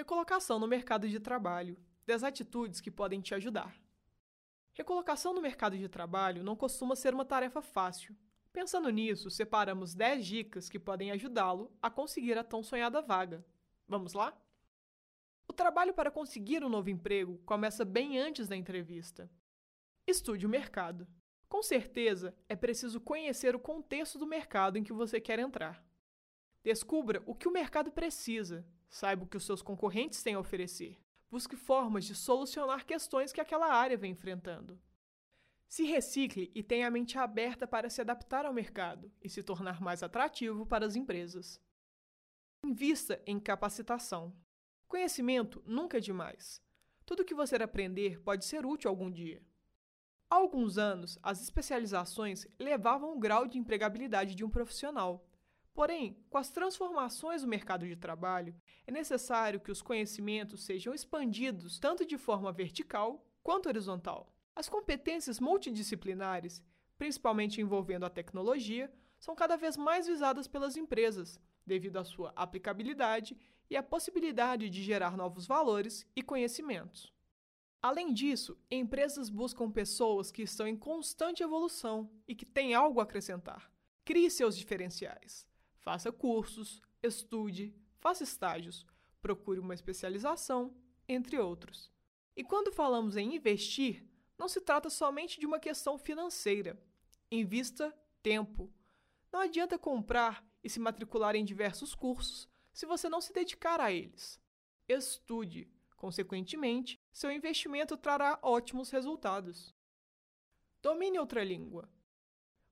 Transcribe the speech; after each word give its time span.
Recolocação 0.00 0.58
no 0.58 0.66
mercado 0.66 1.06
de 1.06 1.20
trabalho. 1.20 1.76
10 2.06 2.24
atitudes 2.24 2.80
que 2.80 2.90
podem 2.90 3.20
te 3.20 3.34
ajudar. 3.34 3.78
Recolocação 4.72 5.34
no 5.34 5.42
mercado 5.42 5.76
de 5.76 5.86
trabalho 5.90 6.42
não 6.42 6.56
costuma 6.56 6.96
ser 6.96 7.12
uma 7.12 7.26
tarefa 7.26 7.60
fácil. 7.60 8.16
Pensando 8.50 8.88
nisso, 8.88 9.30
separamos 9.30 9.94
10 9.94 10.24
dicas 10.24 10.70
que 10.70 10.78
podem 10.78 11.10
ajudá-lo 11.10 11.70
a 11.82 11.90
conseguir 11.90 12.38
a 12.38 12.42
tão 12.42 12.62
sonhada 12.62 13.02
vaga. 13.02 13.44
Vamos 13.86 14.14
lá? 14.14 14.34
O 15.46 15.52
trabalho 15.52 15.92
para 15.92 16.10
conseguir 16.10 16.64
um 16.64 16.70
novo 16.70 16.88
emprego 16.88 17.36
começa 17.44 17.84
bem 17.84 18.18
antes 18.18 18.48
da 18.48 18.56
entrevista. 18.56 19.30
Estude 20.06 20.46
o 20.46 20.48
mercado. 20.48 21.06
Com 21.46 21.62
certeza, 21.62 22.34
é 22.48 22.56
preciso 22.56 23.02
conhecer 23.02 23.54
o 23.54 23.60
contexto 23.60 24.18
do 24.18 24.26
mercado 24.26 24.78
em 24.78 24.82
que 24.82 24.94
você 24.94 25.20
quer 25.20 25.38
entrar. 25.38 25.84
Descubra 26.62 27.22
o 27.26 27.34
que 27.34 27.48
o 27.48 27.52
mercado 27.52 27.90
precisa, 27.90 28.66
saiba 28.88 29.24
o 29.24 29.26
que 29.26 29.36
os 29.36 29.44
seus 29.44 29.62
concorrentes 29.62 30.22
têm 30.22 30.34
a 30.34 30.40
oferecer. 30.40 31.00
Busque 31.30 31.56
formas 31.56 32.04
de 32.04 32.14
solucionar 32.14 32.84
questões 32.84 33.32
que 33.32 33.40
aquela 33.40 33.72
área 33.72 33.96
vem 33.96 34.12
enfrentando. 34.12 34.80
Se 35.68 35.84
recicle 35.84 36.50
e 36.54 36.62
tenha 36.62 36.88
a 36.88 36.90
mente 36.90 37.16
aberta 37.16 37.66
para 37.66 37.88
se 37.88 38.00
adaptar 38.00 38.44
ao 38.44 38.52
mercado 38.52 39.12
e 39.22 39.28
se 39.28 39.42
tornar 39.42 39.80
mais 39.80 40.02
atrativo 40.02 40.66
para 40.66 40.84
as 40.84 40.96
empresas. 40.96 41.60
Invista 42.64 43.22
em 43.24 43.38
capacitação. 43.38 44.36
Conhecimento 44.88 45.62
nunca 45.64 45.98
é 45.98 46.00
demais. 46.00 46.60
Tudo 47.06 47.24
que 47.24 47.34
você 47.34 47.54
aprender 47.56 48.20
pode 48.20 48.44
ser 48.44 48.66
útil 48.66 48.90
algum 48.90 49.08
dia. 49.08 49.40
Há 50.28 50.34
alguns 50.34 50.76
anos, 50.76 51.18
as 51.22 51.40
especializações 51.40 52.46
levavam 52.58 53.16
o 53.16 53.18
grau 53.18 53.46
de 53.46 53.56
empregabilidade 53.56 54.34
de 54.34 54.44
um 54.44 54.50
profissional. 54.50 55.24
Porém, 55.72 56.16
com 56.28 56.36
as 56.36 56.50
transformações 56.50 57.42
do 57.42 57.48
mercado 57.48 57.86
de 57.86 57.96
trabalho, 57.96 58.54
é 58.86 58.90
necessário 58.90 59.60
que 59.60 59.70
os 59.70 59.80
conhecimentos 59.80 60.64
sejam 60.64 60.92
expandidos 60.92 61.78
tanto 61.78 62.04
de 62.04 62.18
forma 62.18 62.52
vertical 62.52 63.24
quanto 63.42 63.68
horizontal. 63.68 64.34
As 64.54 64.68
competências 64.68 65.40
multidisciplinares, 65.40 66.62
principalmente 66.98 67.60
envolvendo 67.60 68.04
a 68.04 68.10
tecnologia, 68.10 68.92
são 69.18 69.34
cada 69.34 69.56
vez 69.56 69.76
mais 69.76 70.06
visadas 70.06 70.48
pelas 70.48 70.76
empresas, 70.76 71.40
devido 71.64 71.98
à 71.98 72.04
sua 72.04 72.32
aplicabilidade 72.34 73.36
e 73.70 73.76
à 73.76 73.82
possibilidade 73.82 74.68
de 74.68 74.82
gerar 74.82 75.16
novos 75.16 75.46
valores 75.46 76.06
e 76.16 76.22
conhecimentos. 76.22 77.12
Além 77.82 78.12
disso, 78.12 78.58
empresas 78.70 79.30
buscam 79.30 79.70
pessoas 79.70 80.30
que 80.30 80.42
estão 80.42 80.66
em 80.66 80.76
constante 80.76 81.42
evolução 81.42 82.10
e 82.28 82.34
que 82.34 82.44
têm 82.44 82.74
algo 82.74 83.00
a 83.00 83.04
acrescentar. 83.04 83.72
Crie 84.04 84.30
seus 84.30 84.56
diferenciais. 84.56 85.49
Faça 85.80 86.12
cursos, 86.12 86.82
estude, 87.02 87.74
faça 87.98 88.22
estágios, 88.22 88.86
procure 89.20 89.58
uma 89.58 89.74
especialização, 89.74 90.74
entre 91.08 91.38
outros. 91.38 91.90
E 92.36 92.44
quando 92.44 92.72
falamos 92.72 93.16
em 93.16 93.34
investir, 93.34 94.06
não 94.38 94.48
se 94.48 94.60
trata 94.60 94.88
somente 94.88 95.38
de 95.38 95.46
uma 95.46 95.58
questão 95.58 95.98
financeira. 95.98 96.80
Invista 97.30 97.94
tempo. 98.22 98.72
Não 99.32 99.40
adianta 99.40 99.78
comprar 99.78 100.44
e 100.62 100.70
se 100.70 100.80
matricular 100.80 101.34
em 101.34 101.44
diversos 101.44 101.94
cursos 101.94 102.48
se 102.72 102.86
você 102.86 103.08
não 103.08 103.20
se 103.20 103.32
dedicar 103.32 103.80
a 103.80 103.92
eles. 103.92 104.40
Estude. 104.88 105.70
Consequentemente, 105.96 106.98
seu 107.12 107.30
investimento 107.30 107.96
trará 107.96 108.38
ótimos 108.42 108.90
resultados. 108.90 109.74
Domine 110.80 111.18
outra 111.18 111.44
língua. 111.44 111.86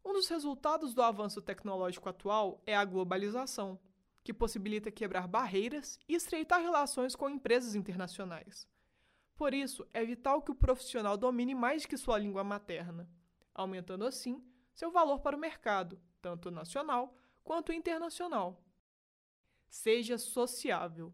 Um 0.05 0.13
dos 0.13 0.29
resultados 0.29 0.95
do 0.95 1.03
avanço 1.03 1.43
tecnológico 1.43 2.09
atual 2.09 2.63
é 2.67 2.75
a 2.75 2.85
globalização, 2.85 3.79
que 4.23 4.33
possibilita 4.33 4.91
quebrar 4.91 5.27
barreiras 5.27 5.99
e 6.09 6.15
estreitar 6.15 6.61
relações 6.61 7.17
com 7.17 7.31
empresas 7.31 7.75
internacionais. 7.75 8.67
Por 9.35 9.55
isso, 9.55 9.87
é 9.95 10.05
vital 10.05 10.43
que 10.43 10.51
o 10.51 10.55
profissional 10.55 11.17
domine 11.17 11.55
mais 11.55 11.87
que 11.87 11.97
sua 11.97 12.19
língua 12.19 12.43
materna, 12.43 13.09
aumentando 13.55 14.05
assim 14.05 14.45
seu 14.75 14.91
valor 14.91 15.21
para 15.21 15.37
o 15.37 15.41
mercado, 15.41 16.01
tanto 16.21 16.51
nacional 16.51 17.17
quanto 17.43 17.73
internacional. 17.73 18.63
Seja 19.69 20.19
sociável. 20.19 21.13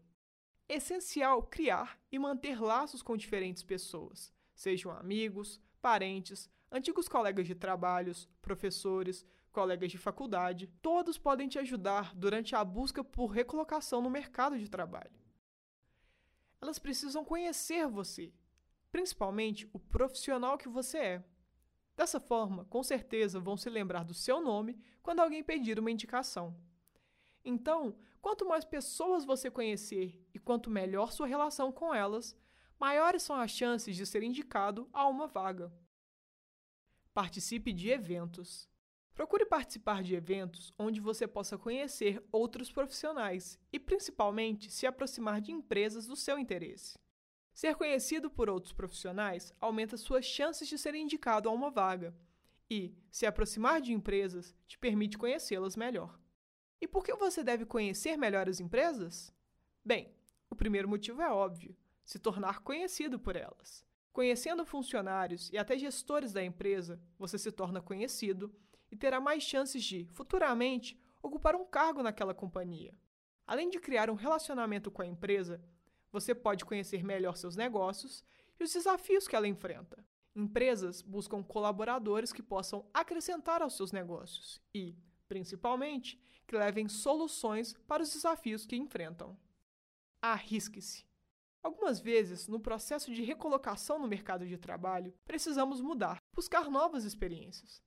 Essencial 0.67 1.43
criar 1.43 1.99
e 2.11 2.19
manter 2.19 2.61
laços 2.61 3.01
com 3.01 3.15
diferentes 3.15 3.63
pessoas, 3.63 4.33
sejam 4.53 4.91
amigos, 4.91 5.61
parentes, 5.81 6.49
antigos 6.75 7.07
colegas 7.07 7.47
de 7.47 7.55
trabalhos, 7.55 8.27
professores, 8.41 9.25
colegas 9.49 9.89
de 9.89 9.97
faculdade, 9.97 10.67
todos 10.81 11.17
podem 11.17 11.47
te 11.47 11.57
ajudar 11.57 12.13
durante 12.13 12.53
a 12.53 12.65
busca 12.65 13.01
por 13.01 13.27
recolocação 13.27 14.01
no 14.01 14.09
mercado 14.09 14.59
de 14.59 14.69
trabalho. 14.69 15.17
Elas 16.61 16.77
precisam 16.77 17.23
conhecer 17.23 17.87
você, 17.87 18.33
principalmente 18.91 19.69
o 19.71 19.79
profissional 19.79 20.57
que 20.57 20.67
você 20.67 20.97
é. 20.97 21.23
Dessa 21.95 22.19
forma, 22.19 22.65
com 22.65 22.83
certeza 22.83 23.39
vão 23.39 23.55
se 23.55 23.69
lembrar 23.69 24.03
do 24.03 24.13
seu 24.13 24.41
nome 24.41 24.77
quando 25.01 25.21
alguém 25.21 25.41
pedir 25.41 25.79
uma 25.79 25.91
indicação. 25.91 26.53
Então, 27.45 27.95
quanto 28.21 28.45
mais 28.45 28.65
pessoas 28.65 29.23
você 29.23 29.49
conhecer 29.49 30.21
e 30.33 30.39
quanto 30.39 30.69
melhor 30.69 31.13
sua 31.13 31.25
relação 31.25 31.71
com 31.71 31.93
elas, 31.93 32.35
maiores 32.77 33.23
são 33.23 33.37
as 33.37 33.51
chances 33.51 33.95
de 33.95 34.05
ser 34.05 34.23
indicado 34.23 34.89
a 34.91 35.07
uma 35.07 35.25
vaga. 35.25 35.71
Participe 37.15 37.71
de 37.71 37.91
eventos. 37.91 38.67
Procure 39.13 39.45
participar 39.45 40.03
de 40.03 40.13
eventos 40.13 40.73
onde 40.77 40.99
você 40.99 41.25
possa 41.25 41.57
conhecer 41.57 42.21
outros 42.29 42.69
profissionais 42.73 43.57
e, 43.71 43.79
principalmente, 43.79 44.69
se 44.69 44.85
aproximar 44.85 45.39
de 45.39 45.49
empresas 45.49 46.05
do 46.05 46.17
seu 46.17 46.37
interesse. 46.37 46.99
Ser 47.53 47.75
conhecido 47.75 48.29
por 48.29 48.49
outros 48.49 48.73
profissionais 48.73 49.53
aumenta 49.61 49.95
suas 49.95 50.25
chances 50.25 50.67
de 50.67 50.77
ser 50.77 50.93
indicado 50.93 51.47
a 51.47 51.53
uma 51.53 51.71
vaga 51.71 52.13
e, 52.69 52.93
se 53.09 53.25
aproximar 53.25 53.79
de 53.79 53.93
empresas, 53.93 54.53
te 54.67 54.77
permite 54.77 55.17
conhecê-las 55.17 55.77
melhor. 55.77 56.19
E 56.81 56.85
por 56.85 57.01
que 57.01 57.15
você 57.15 57.45
deve 57.45 57.65
conhecer 57.65 58.17
melhor 58.17 58.49
as 58.49 58.59
empresas? 58.59 59.33
Bem, 59.85 60.13
o 60.49 60.55
primeiro 60.55 60.89
motivo 60.89 61.21
é 61.21 61.31
óbvio: 61.31 61.77
se 62.03 62.19
tornar 62.19 62.59
conhecido 62.59 63.17
por 63.17 63.37
elas. 63.37 63.85
Conhecendo 64.15 64.65
funcionários 64.65 65.49
e 65.51 65.57
até 65.57 65.77
gestores 65.77 66.31
da 66.31 66.41
empresa, 66.41 66.97
você 67.19 67.37
se 67.37 67.51
torna 67.51 67.81
conhecido 67.81 68.49
e 68.89 68.95
terá 68.95 69.19
mais 69.19 69.43
chances 69.43 69.83
de, 69.83 70.07
futuramente, 70.13 70.97
ocupar 71.21 71.53
um 71.53 71.65
cargo 71.65 72.01
naquela 72.01 72.33
companhia. 72.33 72.97
Além 73.45 73.69
de 73.69 73.77
criar 73.77 74.09
um 74.09 74.13
relacionamento 74.13 74.89
com 74.89 75.01
a 75.01 75.05
empresa, 75.05 75.61
você 76.13 76.33
pode 76.33 76.63
conhecer 76.63 77.03
melhor 77.03 77.35
seus 77.35 77.57
negócios 77.57 78.23
e 78.57 78.63
os 78.63 78.71
desafios 78.71 79.27
que 79.27 79.35
ela 79.35 79.49
enfrenta. 79.49 80.01
Empresas 80.33 81.01
buscam 81.01 81.43
colaboradores 81.43 82.31
que 82.31 82.41
possam 82.41 82.89
acrescentar 82.93 83.61
aos 83.61 83.75
seus 83.75 83.91
negócios 83.91 84.61
e, 84.73 84.95
principalmente, 85.27 86.17
que 86.47 86.55
levem 86.55 86.87
soluções 86.87 87.73
para 87.85 88.01
os 88.01 88.13
desafios 88.13 88.65
que 88.65 88.77
enfrentam. 88.77 89.37
Arrisque-se. 90.21 91.05
Algumas 91.65 91.99
vezes, 91.99 92.47
no 92.47 92.59
processo 92.59 93.11
de 93.11 93.23
recolocação 93.23 93.97
no 93.97 94.07
mercado 94.07 94.45
de 94.45 94.55
trabalho, 94.55 95.11
precisamos 95.25 95.81
mudar, 95.81 96.21
buscar 96.31 96.69
novas 96.69 97.03
experiências. 97.03 97.81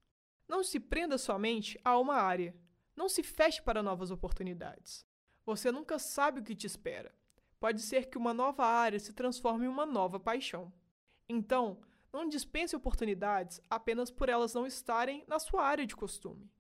Não 0.49 0.65
se 0.65 0.81
prenda 0.81 1.17
somente 1.17 1.79
a 1.85 1.97
uma 1.97 2.17
área. 2.17 2.57
Não 2.97 3.09
se 3.09 3.23
feche 3.23 3.63
para 3.63 3.81
novas 3.81 4.11
oportunidades. 4.11 5.07
Você 5.47 5.71
nunca 5.71 5.97
sabe 5.97 6.41
o 6.41 6.43
que 6.43 6.57
te 6.57 6.67
espera. 6.67 7.15
Pode 7.61 7.81
ser 7.81 8.07
que 8.07 8.19
uma 8.19 8.35
nova 8.35 8.67
área 8.67 8.99
se 8.99 9.13
transforme 9.13 9.67
em 9.67 9.69
uma 9.69 9.87
nova 9.87 10.19
paixão. 10.19 10.73
Então, 11.29 11.79
não 12.13 12.29
dispense 12.29 12.75
oportunidades 12.75 13.61
apenas 13.71 14.11
por 14.11 14.29
elas 14.29 14.55
não 14.55 14.67
estarem 14.67 15.23
na 15.29 15.39
sua 15.39 15.63
área 15.63 15.87
de 15.87 15.95
costume. 15.95 16.51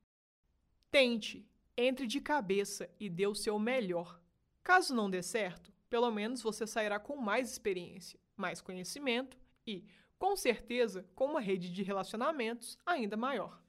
Tente, 0.88 1.44
entre 1.76 2.06
de 2.06 2.20
cabeça 2.20 2.88
e 3.00 3.10
dê 3.10 3.26
o 3.26 3.34
seu 3.34 3.58
melhor. 3.58 4.20
Caso 4.62 4.94
não 4.94 5.10
dê 5.10 5.20
certo, 5.20 5.76
pelo 5.88 6.10
menos 6.10 6.42
você 6.42 6.66
sairá 6.66 6.98
com 6.98 7.16
mais 7.16 7.50
experiência, 7.50 8.20
mais 8.36 8.60
conhecimento 8.60 9.38
e, 9.66 9.84
com 10.18 10.36
certeza, 10.36 11.08
com 11.14 11.26
uma 11.26 11.40
rede 11.40 11.70
de 11.70 11.82
relacionamentos 11.82 12.78
ainda 12.84 13.16
maior. 13.16 13.62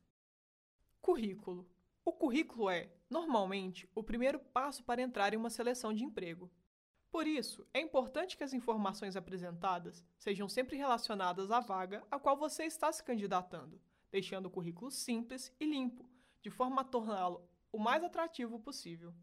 Currículo. 1.01 1.69
O 2.03 2.11
currículo 2.11 2.69
é, 2.69 2.91
normalmente, 3.09 3.89
o 3.93 4.03
primeiro 4.03 4.39
passo 4.39 4.83
para 4.83 5.01
entrar 5.01 5.33
em 5.33 5.37
uma 5.37 5.49
seleção 5.49 5.93
de 5.93 6.03
emprego. 6.03 6.51
Por 7.11 7.25
isso, 7.25 7.67
é 7.73 7.79
importante 7.79 8.37
que 8.37 8.43
as 8.43 8.53
informações 8.53 9.15
apresentadas 9.15 10.05
sejam 10.17 10.47
sempre 10.47 10.77
relacionadas 10.77 11.49
à 11.49 11.59
vaga 11.59 12.05
a 12.11 12.19
qual 12.19 12.37
você 12.37 12.65
está 12.65 12.91
se 12.91 13.03
candidatando, 13.03 13.81
deixando 14.11 14.45
o 14.45 14.51
currículo 14.51 14.91
simples 14.91 15.51
e 15.59 15.65
limpo, 15.65 16.07
de 16.41 16.49
forma 16.49 16.81
a 16.81 16.85
torná-lo 16.85 17.49
o 17.71 17.79
mais 17.79 18.03
atrativo 18.03 18.59
possível. 18.59 19.13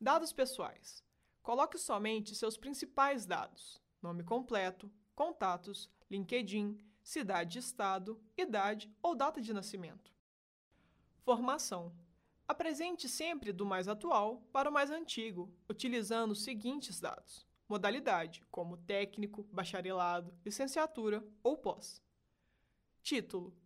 Dados 0.00 0.32
pessoais. 0.32 1.05
Coloque 1.46 1.78
somente 1.78 2.34
seus 2.34 2.56
principais 2.56 3.24
dados: 3.24 3.80
nome 4.02 4.24
completo, 4.24 4.90
contatos, 5.14 5.88
LinkedIn, 6.10 6.76
cidade 7.04 7.52
de 7.52 7.58
estado, 7.60 8.20
idade 8.36 8.92
ou 9.00 9.14
data 9.14 9.40
de 9.40 9.54
nascimento. 9.54 10.12
Formação. 11.20 11.94
Apresente 12.48 13.08
sempre 13.08 13.52
do 13.52 13.64
mais 13.64 13.86
atual 13.86 14.40
para 14.52 14.68
o 14.68 14.72
mais 14.72 14.90
antigo, 14.90 15.48
utilizando 15.68 16.32
os 16.32 16.42
seguintes 16.42 16.98
dados: 16.98 17.46
modalidade, 17.68 18.44
como 18.50 18.78
técnico, 18.78 19.44
bacharelado, 19.52 20.34
licenciatura 20.44 21.24
ou 21.44 21.56
pós. 21.56 22.02
Título: 23.04 23.56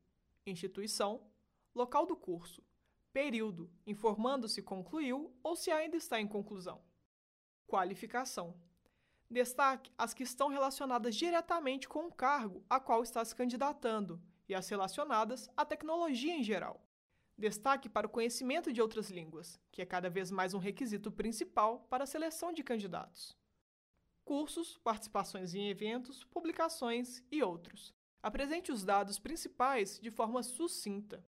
instituição, 0.45 1.27
local 1.75 2.05
do 2.05 2.15
curso, 2.15 2.63
período, 3.11 3.71
informando 3.87 4.51
se 4.51 4.61
concluiu 4.61 5.35
ou 5.43 5.57
se 5.57 5.71
ainda 5.71 5.97
está 5.97 6.21
em 6.21 6.29
conclusão. 6.29 6.90
Qualificação: 7.71 8.53
destaque 9.31 9.93
as 9.97 10.13
que 10.13 10.25
estão 10.25 10.49
relacionadas 10.49 11.15
diretamente 11.15 11.89
com 11.89 12.09
o 12.09 12.13
cargo 12.13 12.65
a 12.69 12.81
qual 12.81 13.01
está 13.01 13.25
se 13.25 13.33
candidatando 13.33 14.21
e 14.49 14.57
as 14.57 14.69
relacionadas 14.69 15.49
à 15.57 15.65
tecnologia 15.65 16.35
em 16.35 16.43
geral. 16.43 16.85
Destaque 17.39 17.89
para 17.89 18.09
o 18.09 18.11
conhecimento 18.11 18.73
de 18.73 18.83
outras 18.83 19.09
línguas, 19.09 19.61
que 19.71 19.81
é 19.81 19.87
cada 19.87 20.11
vez 20.11 20.33
mais 20.33 20.53
um 20.53 20.59
requisito 20.59 21.13
principal 21.13 21.87
para 21.89 22.03
a 22.03 22.09
seleção 22.09 22.53
de 22.53 22.65
candidatos. 22.65 23.39
Cursos, 24.25 24.77
participações 24.79 25.55
em 25.55 25.69
eventos, 25.69 26.25
publicações 26.25 27.23
e 27.31 27.41
outros. 27.41 27.95
Apresente 28.21 28.73
os 28.73 28.85
dados 28.85 29.21
principais 29.21 30.01
de 30.01 30.11
forma 30.11 30.43
sucinta. 30.43 31.25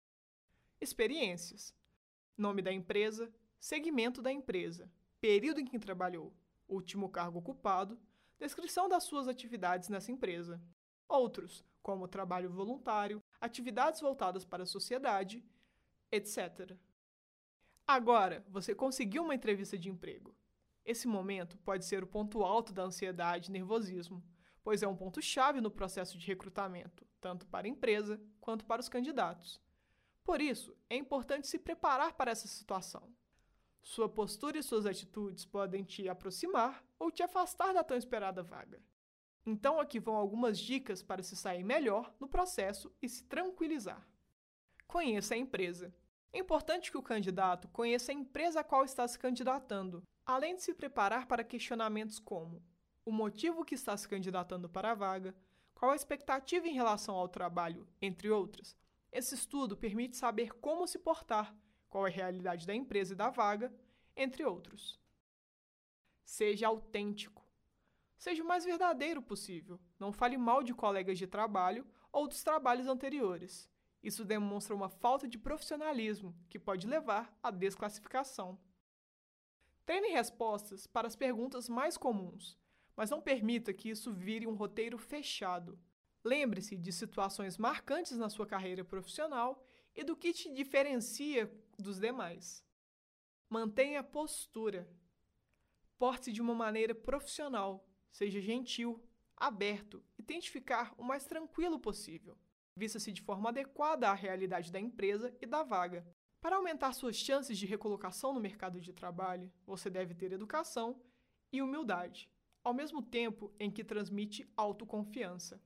Experiências: 0.82 1.72
nome 2.36 2.64
da 2.64 2.74
empresa, 2.74 3.32
segmento 3.60 4.24
da 4.24 4.32
empresa, 4.32 4.92
período 5.22 5.62
em 5.62 5.66
que 5.66 5.80
trabalhou, 5.80 6.34
último 6.68 7.08
cargo 7.10 7.40
ocupado, 7.40 7.98
descrição 8.38 8.90
das 8.90 9.04
suas 9.04 9.28
atividades 9.28 9.88
nessa 9.88 10.12
empresa. 10.12 10.62
Outros, 11.08 11.64
como 11.82 12.08
trabalho 12.08 12.50
voluntário, 12.50 13.24
atividades 13.40 14.02
voltadas 14.02 14.44
para 14.44 14.64
a 14.64 14.66
sociedade 14.66 15.44
etc. 16.12 16.78
Agora, 17.88 18.44
você 18.50 18.76
conseguiu 18.76 19.24
uma 19.24 19.34
entrevista 19.34 19.78
de 19.78 19.90
emprego. 19.90 20.36
Esse 20.84 21.08
momento 21.08 21.58
pode 21.60 21.86
ser 21.86 22.04
o 22.04 22.08
ponto 22.08 22.44
alto 22.44 22.74
da 22.74 22.84
ansiedade 22.84 23.50
e 23.50 23.52
nervosismo, 23.52 24.24
pois 24.64 24.84
é 24.84 24.88
um 24.88 24.96
ponto-chave 24.96 25.62
no 25.62 25.72
processo 25.72 26.18
de 26.18 26.28
recrutamento, 26.28 27.08
tanto 27.20 27.48
para 27.48 27.66
a 27.66 27.70
empresa 27.70 28.22
quanto 28.40 28.66
para 28.66 28.82
os 28.82 28.90
candidatos. 28.90 29.62
Por 30.24 30.42
isso, 30.42 30.76
é 30.90 30.96
importante 30.96 31.48
se 31.48 31.58
preparar 31.58 32.14
para 32.14 32.32
essa 32.32 32.48
situação. 32.48 33.10
Sua 33.82 34.08
postura 34.08 34.58
e 34.58 34.64
suas 34.64 34.86
atitudes 34.86 35.44
podem 35.44 35.84
te 35.84 36.08
aproximar 36.08 36.84
ou 37.00 37.12
te 37.12 37.24
afastar 37.24 37.74
da 37.74 37.84
tão 37.84 37.98
esperada 37.98 38.44
vaga. 38.44 38.82
Então, 39.46 39.80
aqui 39.80 40.00
vão 40.00 40.16
algumas 40.16 40.60
dicas 40.60 41.02
para 41.02 41.24
se 41.24 41.36
sair 41.36 41.64
melhor 41.64 42.14
no 42.20 42.28
processo 42.28 42.94
e 43.02 43.10
se 43.10 43.24
tranquilizar. 43.24 44.08
Conheça 44.88 45.34
a 45.34 45.38
empresa. 45.38 45.94
É 46.32 46.40
importante 46.40 46.92
que 46.92 46.98
o 46.98 47.04
candidato 47.04 47.68
conheça 47.70 48.12
a 48.12 48.16
empresa 48.16 48.60
a 48.60 48.64
qual 48.64 48.86
está 48.86 49.08
se 49.08 49.18
candidatando, 49.18 50.04
além 50.26 50.56
de 50.56 50.62
se 50.62 50.74
preparar 50.74 51.28
para 51.28 51.44
questionamentos 51.44 52.20
como 52.20 52.64
o 53.04 53.12
motivo 53.12 53.66
que 53.66 53.76
está 53.76 53.98
se 53.98 54.08
candidatando 54.08 54.70
para 54.70 54.92
a 54.92 54.96
vaga, 54.96 55.36
qual 55.74 55.92
a 55.92 55.96
expectativa 55.96 56.68
em 56.68 56.74
relação 56.74 57.16
ao 57.16 57.28
trabalho, 57.28 57.88
entre 58.02 58.30
outras. 58.30 58.78
Esse 59.12 59.36
estudo 59.36 59.76
permite 59.76 60.16
saber 60.16 60.54
como 60.54 60.88
se 60.88 61.00
portar, 61.00 61.56
qual 61.92 62.08
é 62.08 62.10
a 62.10 62.14
realidade 62.14 62.66
da 62.66 62.74
empresa 62.74 63.14
e 63.14 63.18
da 63.18 63.30
vaga, 63.30 63.72
entre 64.16 64.46
outros. 64.46 65.00
Seja 66.24 66.68
autêntico. 66.68 67.46
Seja 68.18 68.42
o 68.42 68.48
mais 68.48 68.64
verdadeiro 68.64 69.22
possível. 69.22 69.80
Não 70.00 70.14
fale 70.14 70.38
mal 70.38 70.64
de 70.64 70.74
colegas 70.74 71.20
de 71.20 71.28
trabalho 71.28 71.86
ou 72.10 72.28
dos 72.28 72.42
trabalhos 72.44 72.88
anteriores. 72.88 73.70
Isso 74.02 74.24
demonstra 74.24 74.74
uma 74.74 74.88
falta 74.88 75.28
de 75.28 75.38
profissionalismo 75.38 76.34
que 76.50 76.58
pode 76.58 76.88
levar 76.88 77.38
à 77.44 77.52
desclassificação. 77.52 78.58
Treine 79.86 80.14
respostas 80.14 80.88
para 80.88 81.08
as 81.08 81.16
perguntas 81.16 81.68
mais 81.68 81.98
comuns, 81.98 82.58
mas 82.96 83.10
não 83.10 83.22
permita 83.22 83.74
que 83.74 83.90
isso 83.90 84.14
vire 84.14 84.48
um 84.48 84.56
roteiro 84.56 84.98
fechado. 84.98 85.78
Lembre-se 86.24 86.78
de 86.78 86.94
situações 86.94 87.58
marcantes 87.58 88.18
na 88.18 88.30
sua 88.30 88.46
carreira 88.46 88.86
profissional 88.86 89.62
e 89.96 90.04
do 90.04 90.16
que 90.16 90.34
te 90.34 90.54
diferencia 90.54 91.52
dos 91.78 92.00
demais. 92.00 92.64
Mantenha 93.50 94.00
a 94.00 94.04
postura. 94.04 94.90
Porte-se 95.98 96.32
de 96.32 96.42
uma 96.42 96.56
maneira 96.56 96.96
profissional, 96.96 97.88
seja 98.12 98.42
gentil, 98.42 99.04
aberto 99.36 100.04
e 100.18 100.24
tente 100.24 100.50
ficar 100.50 100.94
o 100.98 101.04
mais 101.04 101.26
tranquilo 101.26 101.80
possível 101.80 102.38
vista-se 102.76 103.12
de 103.12 103.22
forma 103.22 103.50
adequada 103.50 104.10
à 104.10 104.14
realidade 104.14 104.72
da 104.72 104.80
empresa 104.80 105.36
e 105.42 105.46
da 105.46 105.64
vaga. 105.64 106.06
Para 106.40 106.56
aumentar 106.56 106.94
suas 106.94 107.16
chances 107.16 107.58
de 107.58 107.66
recolocação 107.66 108.34
no 108.34 108.40
mercado 108.40 108.80
de 108.80 108.92
trabalho, 108.94 109.52
você 109.66 109.90
deve 109.90 110.16
ter 110.16 110.32
educação 110.32 111.00
e 111.52 111.62
humildade, 111.62 112.30
ao 112.64 112.74
mesmo 112.74 113.02
tempo 113.02 113.54
em 113.60 113.70
que 113.70 113.84
transmite 113.84 114.50
autoconfiança. 114.58 115.62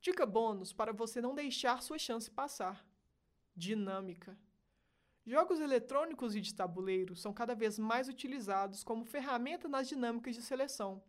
Dica 0.00 0.24
bônus 0.24 0.72
para 0.72 0.94
você 0.94 1.20
não 1.20 1.34
deixar 1.34 1.82
sua 1.82 1.98
chance 1.98 2.30
passar: 2.30 2.86
dinâmica. 3.54 4.38
Jogos 5.26 5.60
eletrônicos 5.60 6.34
e 6.34 6.40
de 6.40 6.54
tabuleiro 6.54 7.14
são 7.14 7.34
cada 7.34 7.54
vez 7.54 7.78
mais 7.78 8.08
utilizados 8.08 8.82
como 8.82 9.04
ferramenta 9.04 9.68
nas 9.68 9.86
dinâmicas 9.88 10.34
de 10.34 10.40
seleção. 10.40 11.02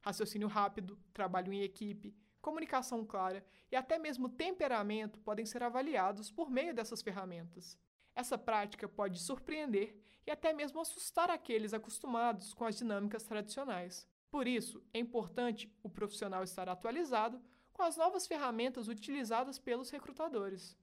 Raciocínio 0.00 0.48
rápido, 0.48 0.98
trabalho 1.14 1.52
em 1.52 1.62
equipe, 1.62 2.16
comunicação 2.40 3.04
clara 3.04 3.44
e 3.70 3.76
até 3.76 3.96
mesmo 4.00 4.28
temperamento 4.28 5.20
podem 5.20 5.46
ser 5.46 5.62
avaliados 5.62 6.28
por 6.28 6.50
meio 6.50 6.74
dessas 6.74 7.00
ferramentas. 7.00 7.78
Essa 8.12 8.36
prática 8.36 8.88
pode 8.88 9.20
surpreender 9.20 9.96
e 10.26 10.30
até 10.32 10.52
mesmo 10.52 10.80
assustar 10.80 11.30
aqueles 11.30 11.72
acostumados 11.72 12.52
com 12.52 12.64
as 12.64 12.76
dinâmicas 12.76 13.22
tradicionais. 13.22 14.06
Por 14.28 14.48
isso, 14.48 14.82
é 14.92 14.98
importante 14.98 15.72
o 15.80 15.88
profissional 15.88 16.42
estar 16.42 16.68
atualizado 16.68 17.40
as 17.82 17.96
novas 17.96 18.26
ferramentas 18.26 18.88
utilizadas 18.88 19.58
pelos 19.58 19.90
recrutadores. 19.90 20.76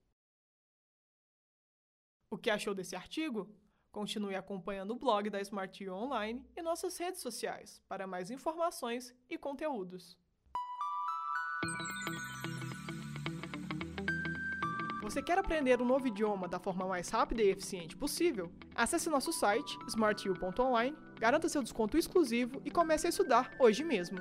O 2.29 2.37
que 2.37 2.49
achou 2.49 2.75
desse 2.75 2.95
artigo? 2.95 3.49
Continue 3.91 4.35
acompanhando 4.35 4.91
o 4.91 4.99
blog 4.99 5.29
da 5.29 5.41
Smart 5.41 5.89
Online 5.89 6.45
e 6.55 6.61
nossas 6.61 6.97
redes 6.97 7.21
sociais 7.21 7.81
para 7.87 8.05
mais 8.05 8.29
informações 8.29 9.15
e 9.27 9.37
conteúdos. 9.37 10.17
Você 15.01 15.23
quer 15.23 15.39
aprender 15.39 15.81
um 15.81 15.85
novo 15.85 16.05
idioma 16.05 16.47
da 16.47 16.59
forma 16.59 16.85
mais 16.85 17.09
rápida 17.09 17.41
e 17.41 17.49
eficiente 17.49 17.97
possível? 17.97 18.51
Acesse 18.75 19.09
nosso 19.09 19.33
site 19.33 19.75
smartu.online, 19.87 20.95
garanta 21.15 21.49
seu 21.49 21.63
desconto 21.63 21.97
exclusivo 21.97 22.61
e 22.63 22.69
comece 22.69 23.07
a 23.07 23.09
estudar 23.09 23.51
hoje 23.59 23.83
mesmo. 23.83 24.19